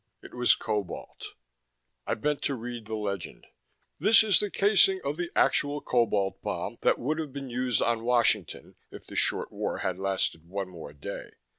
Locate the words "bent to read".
2.15-2.87